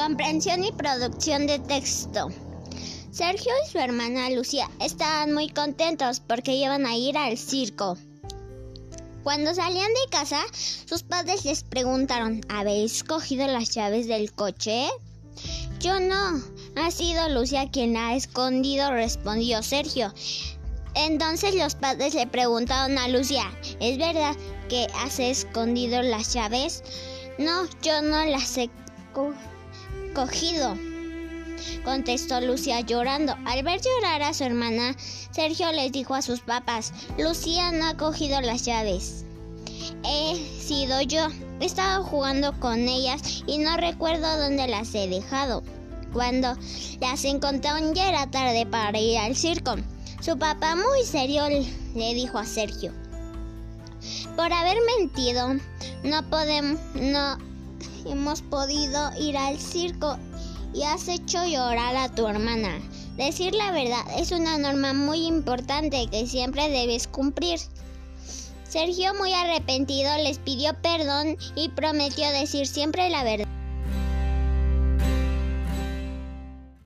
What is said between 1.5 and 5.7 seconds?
texto. Sergio y su hermana Lucía estaban muy